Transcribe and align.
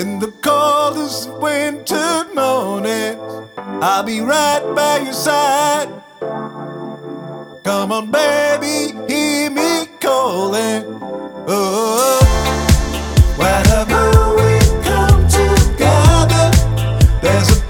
in 0.00 0.18
the 0.18 0.32
coldest 0.40 1.28
winter 1.34 2.24
mornings. 2.34 3.20
I'll 3.82 4.02
be 4.02 4.20
right 4.20 4.62
by 4.74 5.00
your 5.04 5.12
side. 5.12 5.88
Come 7.62 7.92
on, 7.92 8.10
baby, 8.10 8.96
hear 9.12 9.50
me 9.50 9.86
calling. 10.00 10.84
Oh, 11.46 12.18
whatever 13.36 14.02
we 14.38 14.52
come 14.88 15.20
together, 15.28 16.46
there's 17.20 17.50
a 17.58 17.69